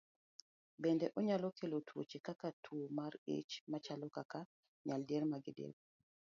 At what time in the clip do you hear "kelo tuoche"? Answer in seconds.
1.57-2.19